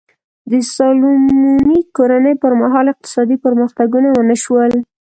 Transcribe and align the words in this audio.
د 0.51 0.53
سالومونیک 0.75 1.85
کورنۍ 1.97 2.35
پر 2.43 2.51
مهال 2.61 2.85
اقتصادي 2.93 3.37
پرمختګونه 3.45 4.07
ونه 4.11 4.35
شول. 4.43 4.71